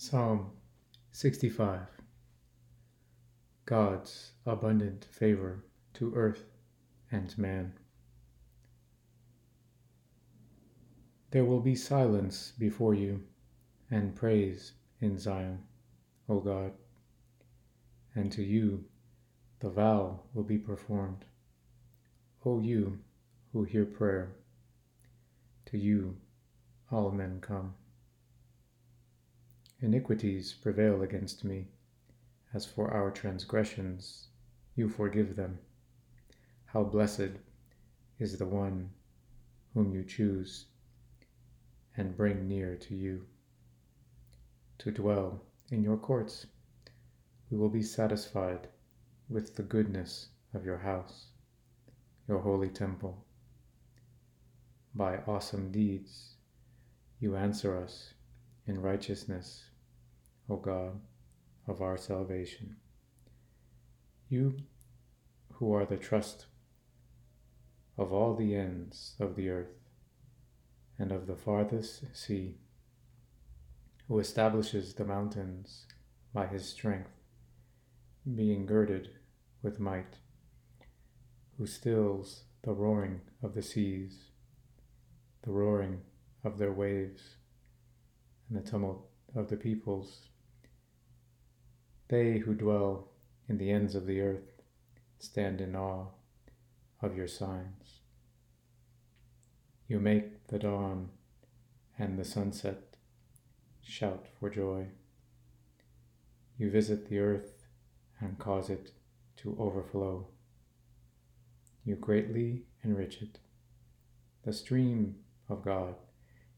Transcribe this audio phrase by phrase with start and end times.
[0.00, 0.52] Psalm
[1.10, 1.80] 65
[3.64, 6.44] God's abundant favor to earth
[7.10, 7.72] and man.
[11.32, 13.24] There will be silence before you
[13.90, 15.64] and praise in Zion,
[16.28, 16.74] O God,
[18.14, 18.84] and to you
[19.58, 21.24] the vow will be performed.
[22.44, 23.00] O you
[23.52, 24.30] who hear prayer,
[25.66, 26.16] to you
[26.88, 27.74] all men come.
[29.80, 31.68] Iniquities prevail against me.
[32.52, 34.26] As for our transgressions,
[34.74, 35.60] you forgive them.
[36.64, 37.38] How blessed
[38.18, 38.90] is the one
[39.74, 40.66] whom you choose
[41.96, 43.26] and bring near to you.
[44.78, 46.46] To dwell in your courts,
[47.48, 48.68] we will be satisfied
[49.28, 51.26] with the goodness of your house,
[52.26, 53.24] your holy temple.
[54.92, 56.34] By awesome deeds,
[57.20, 58.14] you answer us
[58.68, 59.64] in righteousness,
[60.50, 61.00] O God
[61.66, 62.76] of our salvation.
[64.28, 64.56] You
[65.54, 66.44] who are the trust
[67.96, 69.80] of all the ends of the earth
[70.98, 72.58] and of the farthest sea,
[74.06, 75.86] who establishes the mountains
[76.34, 77.10] by his strength,
[78.34, 79.08] being girded
[79.62, 80.18] with might,
[81.56, 84.30] who stills the roaring of the seas,
[85.42, 86.02] the roaring
[86.44, 87.37] of their waves
[88.48, 90.28] and the tumult of the peoples.
[92.08, 93.08] They who dwell
[93.48, 94.62] in the ends of the earth
[95.18, 96.06] stand in awe
[97.02, 98.00] of your signs.
[99.86, 101.10] You make the dawn
[101.98, 102.96] and the sunset
[103.82, 104.88] shout for joy.
[106.56, 107.66] You visit the earth
[108.20, 108.92] and cause it
[109.38, 110.26] to overflow.
[111.84, 113.38] You greatly enrich it.
[114.44, 115.16] The stream
[115.48, 115.94] of God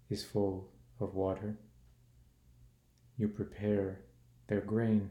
[0.08, 1.56] is full of water
[3.20, 4.00] you prepare
[4.46, 5.10] their grain,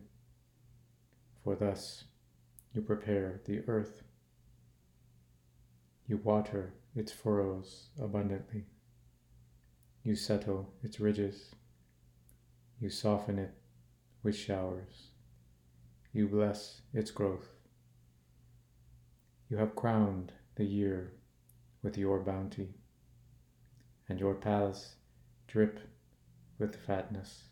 [1.43, 2.05] for thus
[2.73, 4.02] you prepare the earth.
[6.08, 8.65] You water its furrows abundantly.
[10.03, 11.52] You settle its ridges.
[12.80, 13.53] You soften it
[14.23, 15.09] with showers.
[16.11, 17.53] You bless its growth.
[19.52, 21.14] You have crowned the year
[21.83, 22.73] with your bounty,
[24.08, 24.95] and your paths
[25.47, 25.80] drip
[26.58, 27.48] with fatness.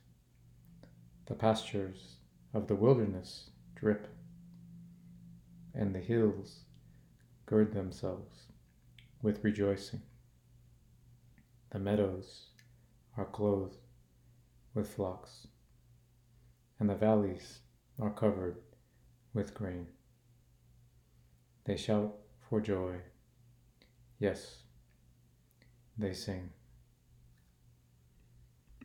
[1.28, 2.16] The pastures
[2.54, 4.08] of the wilderness drip,
[5.74, 6.64] and the hills
[7.46, 8.48] gird themselves
[9.22, 10.02] with rejoicing.
[11.72, 12.46] The meadows
[13.18, 13.76] are clothed
[14.74, 15.48] with flocks,
[16.80, 17.60] and the valleys
[18.00, 18.60] are covered
[19.34, 19.88] with grain.
[21.66, 23.02] They shout for joy.
[24.18, 24.64] Yes,
[25.98, 26.52] they sing.